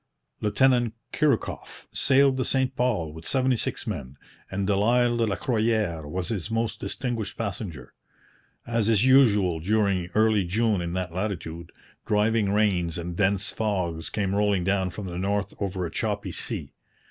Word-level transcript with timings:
Lieutenant 0.39 0.95
Chirikoff 1.13 1.85
sailed 1.91 2.37
the 2.37 2.43
St 2.43 2.75
Paul 2.75 3.13
with 3.13 3.27
seventy 3.27 3.55
six 3.55 3.85
men, 3.85 4.17
and 4.49 4.65
Delisle 4.67 5.17
de 5.19 5.27
la 5.27 5.35
Croyère 5.35 6.09
was 6.09 6.29
his 6.29 6.49
most 6.49 6.79
distinguished 6.79 7.37
passenger. 7.37 7.93
As 8.65 8.89
is 8.89 9.05
usual 9.05 9.59
during 9.59 10.09
early 10.15 10.43
June 10.43 10.81
in 10.81 10.93
that 10.93 11.13
latitude, 11.13 11.71
driving 12.07 12.51
rains 12.51 12.97
and 12.97 13.15
dense 13.15 13.51
fogs 13.51 14.09
came 14.09 14.33
rolling 14.33 14.63
down 14.63 14.89
from 14.89 15.05
the 15.05 15.19
north 15.19 15.53
over 15.59 15.85
a 15.85 15.91
choppy 15.91 16.31
sea. 16.31 16.73